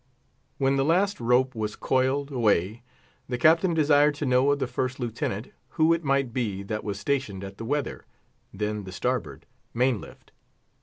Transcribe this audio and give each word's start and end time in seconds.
When 0.57 0.77
the 0.77 0.83
last 0.83 1.19
rope 1.19 1.53
was 1.53 1.75
coiled, 1.75 2.31
away, 2.31 2.81
the 3.29 3.37
Captain 3.37 3.75
desired 3.75 4.15
to 4.15 4.25
know 4.25 4.51
of 4.51 4.57
the 4.57 4.65
First 4.65 4.99
Lieutenant 4.99 5.51
who 5.77 5.93
it 5.93 6.03
might 6.03 6.33
be 6.33 6.63
that 6.63 6.83
was 6.83 6.99
stationed 6.99 7.43
at 7.43 7.59
the 7.59 7.65
weather 7.65 8.07
(then 8.51 8.85
the 8.85 8.91
starboard) 8.91 9.45
main 9.75 10.01
lift. 10.01 10.31